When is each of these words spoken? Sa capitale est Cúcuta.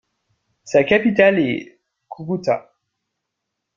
Sa 0.63 0.83
capitale 0.83 1.37
est 1.37 1.79
Cúcuta. 2.09 2.73